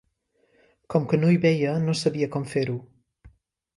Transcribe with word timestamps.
Com 0.93 1.05
que 1.11 1.19
no 1.21 1.29
hi 1.33 1.37
veia, 1.45 1.75
no 1.85 1.97
sabia 2.01 2.31
com 2.37 2.49
fer-ho. 2.55 2.79